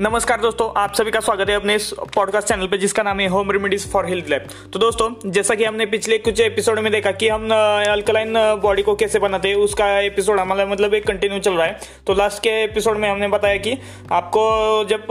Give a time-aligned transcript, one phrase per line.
[0.00, 3.26] नमस्कार दोस्तों, आप सभी का स्वागत है अपने इस पॉडकास्ट चैनल पे, जिसका नाम है
[3.28, 7.10] home remedies for health lab तो दोस्तों, जैसा कि हमने पिछले कुछ एपिसोड में देखा
[7.12, 11.52] कि हम अल्कलाइन बॉडी को कैसे बनाते हैं, उसका एपिसोड हमारा मतलब एक कंटिन्यू चल
[11.52, 13.76] रहा है। तो लास्ट के एपिसोड में हमने बताया कि
[14.12, 15.06] आपको जब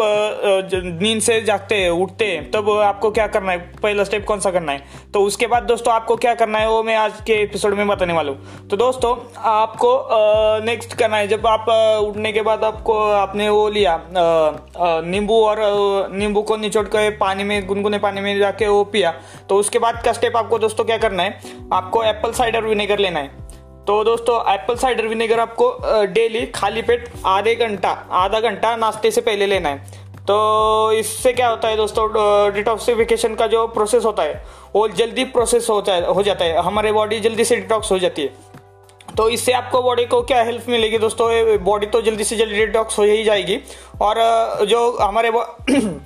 [1.02, 4.52] नींद से जागते हैं, उठते हैं, तब आपको क्या करना है, पहला स्टेप कौन सा
[4.52, 4.86] करना है?
[5.14, 8.14] तो उसके बाद दोस्तों, आपको क्या करना है, वो मैं आज के एपिसोड में बताने
[8.14, 9.16] वाला हूँ। तो दोस्तों,
[9.54, 9.98] आपको
[10.66, 11.70] नेक्स्ट करना है। जब आप
[12.08, 14.00] उठने के बाद आपको आपने वो लिया
[14.78, 15.58] नींबू और
[16.12, 19.14] नींबू को निचोड़ कर पानी में, गुनगुने पानी में जाके वो पिया।
[19.50, 21.40] तो उसके बाद का स्टेप आपको दोस्तों क्या करना है?
[21.74, 23.44] आपको एप्पल साइडर विनेगर लेना है।
[23.88, 25.68] तो दोस्तों एप्पल साइडर विनेगर आपको
[26.06, 31.48] डेली खाली पेट आधे घंटा, आधा घंटा नाश्ते से पहले लेना है। तो इससे क्या
[31.48, 32.10] होता है दोस्तों
[32.54, 34.44] डिटॉक्सिफिकेशन का जो प्रोसेस होता है,
[34.76, 38.22] वो जल्दी प्रोसेस होता है हो जाता है। हमारे बॉडी जल्दी से डिटॉक्स हो जाती
[38.22, 38.34] है।
[39.18, 41.28] तो इससे आपको बॉडी को क्या हेल्प मिलेगी दोस्तों?
[41.64, 43.60] बॉडी तो जल्दी से जल्दी डिटॉक्स हो ही जाएगी।
[44.02, 45.30] और जो हमारे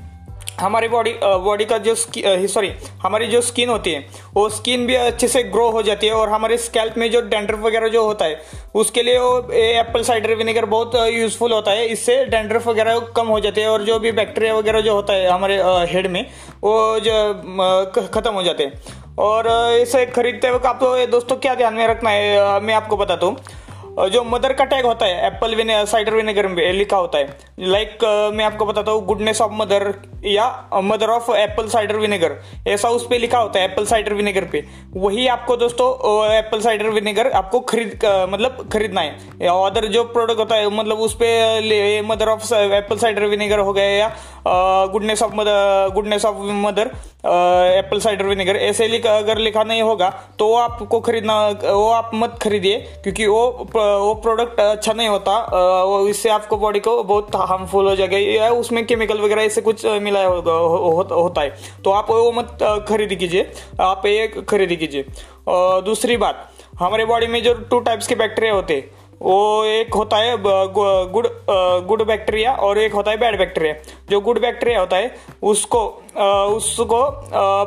[0.59, 2.71] हमारी बॉडी बॉडी का जो सॉरी
[3.01, 6.29] हमारी जो स्किन होती है, वो स्किन भी अच्छे से ग्रो हो जाती है और
[6.29, 8.41] हमारे स्कैल्प में जो डेंड्रफ वगैरह जो होता है,
[8.75, 13.39] उसके लिए वो एप्पल साइडर विनेगर बहुत यूजफुल होता है। इससे डेंड्रफ वगैरह कम हो
[13.39, 16.25] जाते हैं और जो भी बैक्टीरिया वगैरह जो होता है हमारे हेड में,
[16.63, 21.87] वो जो खत्म हो जाते हैं। और इसे खरीदते वक्त आपको दोस्तों, क्या ध्यान में
[21.87, 22.59] रखना है?
[22.61, 23.37] मैं आपको बताता हूँ।
[24.11, 27.89] जो मदर का टैग होता है एप्पल विने साइडर विनेगर में लिखा होता है। लाइक
[27.89, 29.93] like, मैं आपको बताता हूँ गुडनेस ऑफ़ मदर
[30.25, 30.47] या
[30.83, 32.35] mother of apple cider vinegar
[32.67, 34.63] ऐसा उस पर लिखा होता है एप्पल साइडर विनेगर पे।
[34.95, 35.89] वही आपको दोस्तों
[36.33, 39.11] एप्पल साइडर विनेगर आपको खरीद मतलब खरीदना है।
[39.49, 43.89] अदर जो प्रोडक्ट होता है मतलब उस पर mother of apple cider vinegar हो गया
[43.89, 44.11] या
[44.91, 46.91] goodness of mother goodness of mother
[47.23, 52.11] apple cider vinegar ऐसे लिखा अगर लिखा नहीं होगा तो वो आपको खरीदना वो आप
[52.13, 53.41] मत खरीदिए क्योंकि वो
[53.75, 55.33] वो प्रोडक्ट अच्छा नहीं होता
[55.83, 59.85] वो इससे आपको बॉडी को बहुत हार्मफुल हो जाएगा या उसमें केमिकल वगैरह ऐसे कुछ
[59.85, 62.57] मिलाया होगा हो, हो, होता है तो आप वो मत
[62.89, 65.05] खरीदी कीजिए आप ये खरीदी कीजिए।
[65.85, 70.17] दूसरी बात हमारे बॉडी में जो टू टाइप्स के बैक्टीरिया होते हैं वो एक होता
[70.17, 71.27] है गुड
[71.87, 73.73] गुड बैक्टीरिया और एक होता है बैड बैक्टीरिया।
[74.09, 75.81] जो गुड बैक्टीरिया होता है, उसको
[76.49, 77.01] उसको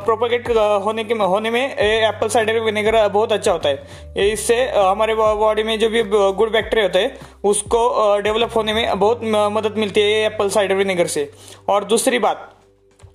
[0.04, 0.48] प्रोपोगेट
[0.84, 5.78] होने के, होने में एप्पल साइडर विनेगर बहुत अच्छा होता है। इससे हमारे बॉडी में
[5.78, 10.48] जो भी गुड बैक्टीरिया होता है, उसको डेवलप होने में बहुत मदद मिलती है एप्पल
[10.50, 11.30] साइडर विनेगर से।
[11.68, 12.48] और दूसरी बात,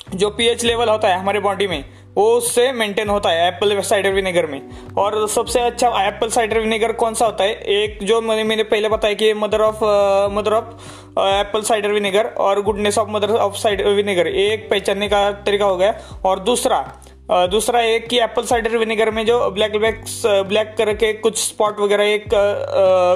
[0.10, 1.84] जो पीएच लेवल होता है हमारे बॉडी में
[2.18, 4.62] वो उससे मेंटेन होता है एप्पल साइडर विनेगर में।
[4.98, 7.56] और सबसे अच्छा एप्पल साइडर विनेगर कौन सा होता है?
[7.74, 9.84] एक जो मैंने मैंने पहले बताया कि mother of
[10.34, 15.30] mother of apple cider vinegar और goodness of mother of cider vinegar एक पहचानने का
[15.46, 15.94] तरीका हो गया।
[16.26, 16.86] और दूसरा
[17.52, 20.04] दूसरा एक कि एप्पल साइडर विनेगर में जो ब्लैक ब्लैक
[20.48, 22.26] ब्लैक करके कुछ स्पॉट वगैरह एक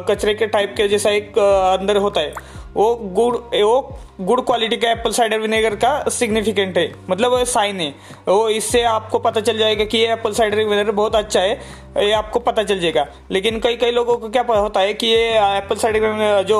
[0.09, 2.33] कचरे के टाइप के जैसा एक अंदर होता है।
[2.75, 7.79] वो गुड़, वो गुड क्वालिटी का एप्पल साइडर विनेगर का सिग्निफिकेंट है। मतलब वो साइन
[7.79, 7.89] है।
[8.27, 11.51] वो इससे आपको पता चल जाएगा कि ये एप्पल साइडर विनेगर बहुत अच्छा है।
[11.97, 15.29] ये आपको पता चल जाएगा। लेकिन कई कई लोगों को क्या होता है कि ये
[15.57, 16.59] एप्पल साइडर जो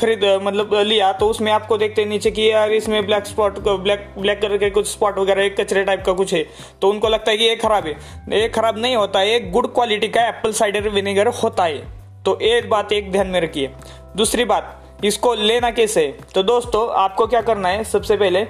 [0.00, 4.08] खरीद मतलब लिया तो उसमें आपको देखते हैं नीचे कि यार इसमें black spot black
[4.18, 6.44] black colour के कुछ स्पॉट वगैरह, एक कचरे टाइप का कुछ है।
[6.82, 10.08] तो उनको लगता है कि ये खराब है। ये खराब नहीं होता है गुड क्वालिटी
[10.08, 11.78] का एप्पल साइडर विनेगर होता है।
[12.24, 13.70] तो एक बात एक ध्यान में रखिए।
[14.16, 16.18] दूसरी बात इसको लेना कैसे?
[16.34, 18.46] तो दोस्तों आपको क्या करना है सबसे पहले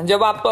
[0.00, 0.42] जब आप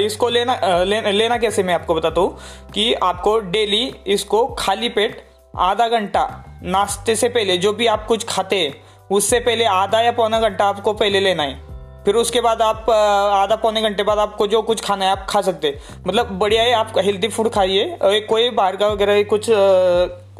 [0.00, 2.38] इसको लेना ले, लेना कैसे मैं आपको बताता हूँ
[2.74, 5.24] कि आपको डेली इसको खाली पेट
[5.58, 8.74] आधा घंटा नाश्ते से पहले जो भी आप कुछ खाते हैं
[9.10, 11.70] उससे पहले आधा या पौना घंटा आपको पहले लेना है।
[12.04, 15.40] फिर उसके बाद आप आधा पौने घंटे बाद आपको जो कुछ खाना है आप खा
[15.40, 19.46] सकते मतलब बढ़िया है आप हेल्दी फ़ूड खाइए कोई बाहर का वगैरह कुछ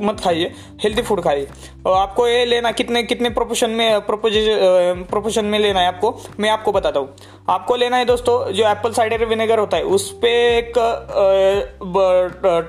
[0.03, 0.53] मत खाइए
[0.83, 1.47] हेल्दी फ़ूड खाइए।
[1.87, 6.73] और आपको ये लेना, कितने कितने प्रोपोर्शन में प्रोपोर्शन में लेना है आपको, मैं आपको
[6.73, 7.15] बताता हूँ।
[7.49, 10.73] आपको लेना है दोस्तों, जो एप्पल साइडर विनेगर होता है, उस पर एक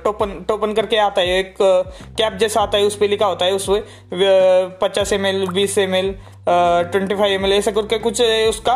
[0.04, 3.54] टोपन टोपन करके आता है, एक कैप जैसा आता है, उस पर लिखा होता है
[3.54, 3.82] उसमें
[4.82, 6.16] पचास एम एल बीस M L
[6.48, 8.74] twenty five M L ऐसा करके कुछ उसका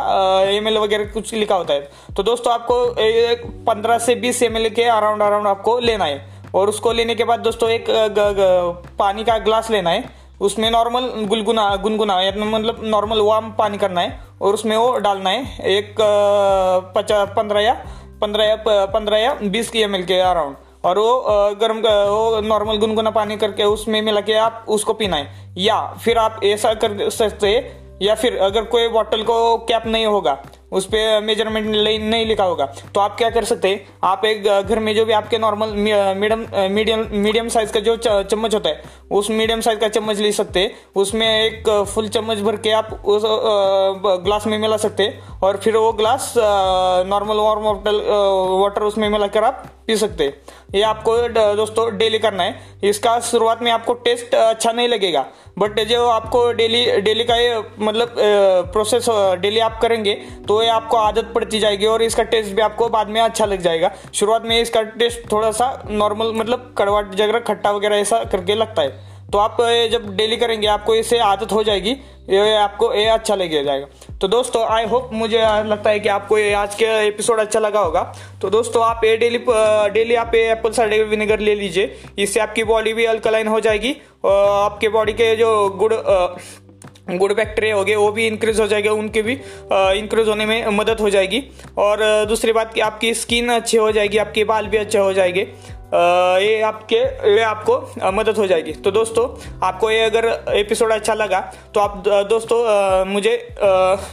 [0.50, 2.86] एम एल वगैरह कुछ लिखा होता है। तो दोस्तों, आपको
[3.66, 7.24] पंद्रह से बीस एम एल के अराउंड अराउंड आपको लेना है। और उसको लेने के
[7.24, 10.04] बाद दोस्तों एक ग, ग, पानी का ग्लास लेना है।
[10.42, 15.68] उसमें नॉर्मल गुलगुना गुनगुना मतलब नॉर्मल वार्म पानी करना है और उसमें वो डालना है
[15.70, 15.96] एक
[16.96, 17.74] पचास पंद्रह या
[18.22, 18.56] पंद्रह या
[18.88, 20.56] पंद्रह या बीस की एम के अराउंड
[20.86, 25.54] और वो गर्म वो नॉर्मल गुनगुना पानी करके उसमें मिला के आप उसको पीना है।
[25.58, 27.54] या फिर आप ऐसा कर सकते
[28.02, 30.38] या फिर अगर कोई बॉटल को कैप नहीं होगा
[30.72, 32.66] उस पर मेज़रमेंट नहीं लिखा होगा।
[32.96, 33.86] तो आप क्या कर सकते हैं?
[34.04, 38.54] आप एक घर में जो भी आपके normal medium medium medium size का जो चम्मच
[38.54, 38.82] होता है,
[39.12, 42.92] उस मीडियम साइज़ का चम्मच ले सकते हैं। उसमें एक फुल चम्मच भर के आप
[43.06, 43.24] उस
[44.24, 46.34] ग्लास में मिला सकते हैं। और फिर वो ग्लास
[47.08, 47.64] नॉर्मल वार्म
[48.62, 50.34] वाटर उसमें मिलाकर आप पी सकते
[50.76, 51.18] ये आपको
[51.56, 55.26] दोस्तों डेली करना है। इसका शुरुआत में आपको टेस्ट अच्छा नहीं लगेगा
[55.60, 58.16] बट जो आपको डेली डेली का ये मतलब
[58.74, 59.06] प्रोसेस
[59.40, 60.14] डेली आप करेंगे
[60.48, 63.62] तो ये आपको आदत पड़ती जाएगी और इसका टेस्ट भी आपको बाद में अच्छा लग
[63.62, 68.56] जाएगा। शुरुआत में इसका टेस्ट थोड़ा सा नॉर्मल मतलब कड़वा जगह, खट्टा वगैरह ऐसा करके
[68.56, 69.58] लगता है। तो आप
[69.92, 71.92] जब डेली करेंगे, आपको इससे आदत हो जाएगी,
[72.30, 76.38] ये आपको ये अच्छा लगे जाएगा। तो दोस्तों आई होप मुझे लगता है कि आपको
[76.38, 78.02] ये आज के एपिसोड अच्छा लगा होगा।
[78.42, 79.40] तो दोस्तों, आप ये डेली
[79.94, 83.96] डेली आप ये एप्पल साइडर विनेगर ले लीजिए। इससे आपकी बॉडी भी अल्कलाइन हो जाएगी
[84.26, 85.94] और आपके बॉडी के जो गुड
[87.10, 89.34] गुड बैक्टीरिया हो गए वो भी इंक्रीज हो जाएगा, उनके भी
[89.74, 91.44] इंक्रीज होने में मदद हो जाएगी।
[91.78, 95.48] और दूसरी बात कि आपकी स्किन अच्छी हो जाएगी, आपके बाल भी अच्छे हो जाएँगे।
[95.86, 96.98] ये आपके,
[97.30, 97.78] ये आपको
[98.12, 99.28] मदद हो जाएगी। तो दोस्तों,
[99.64, 101.40] आपको ये अगर एपिसोड अच्छा लगा
[101.74, 103.36] तो आप दोस्तों मुझे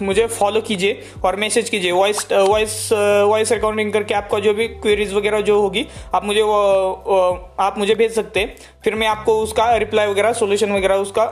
[0.03, 5.15] मुझे फॉलो कीजिए और मैसेज कीजिए। वॉइस वॉइस वॉइस रिकॉर्डिंग करके आपका जो भी क्वेरीज
[5.15, 6.59] वगैरह जो होगी, आप मुझे वो
[7.61, 8.55] आप मुझे भेज सकते हैं।
[8.85, 11.23] फिर मैं आपको उसका रिप्लाई वगैरह सोल्यूशन वगैरह, उसका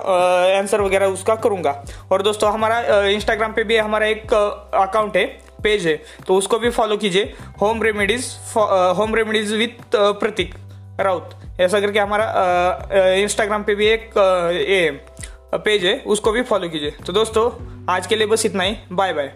[0.58, 1.82] आंसर वगैरह उसका करूँगा।
[2.12, 5.24] और दोस्तों, हमारा इंस्टाग्राम पे भी हमारा एक अकाउंट है।
[5.62, 5.96] पेज है
[6.26, 8.26] तो उसको भी फॉलो कीजिए। Home remedies
[8.96, 10.54] home remedies with Prateek
[11.00, 14.90] Raut ऐसा करके हमारा इंस्टाग्राम पे भी एक ये
[15.54, 17.50] पेज है, उसको भी फॉलो कीजिए। तो दोस्तों,
[17.90, 19.32] आज के लिए बस इतना ही। Bye bye